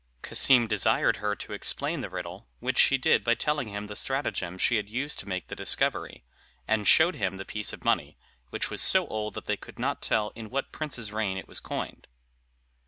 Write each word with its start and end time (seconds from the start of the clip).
Cassim 0.23 0.65
desired 0.65 1.17
her 1.17 1.35
to 1.35 1.53
explain 1.53 2.01
the 2.01 2.09
riddle, 2.09 2.47
which 2.59 2.79
she 2.79 2.97
did 2.97 3.23
by 3.23 3.35
telling 3.35 3.67
him 3.69 3.85
the 3.85 3.95
stratagem 3.95 4.57
she 4.57 4.77
had 4.77 4.89
used 4.89 5.19
to 5.19 5.29
make 5.29 5.47
the 5.47 5.55
discovery, 5.55 6.23
and 6.67 6.87
showed 6.87 7.13
him 7.17 7.37
the 7.37 7.45
piece 7.45 7.71
of 7.71 7.85
money, 7.85 8.17
which 8.49 8.71
was 8.71 8.81
so 8.81 9.05
old 9.09 9.35
that 9.35 9.45
they 9.45 9.57
could 9.57 9.77
not 9.77 10.01
tell 10.01 10.31
in 10.33 10.49
what 10.49 10.71
prince's 10.71 11.13
reign 11.13 11.37
it 11.37 11.47
was 11.47 11.59
coined. 11.59 12.07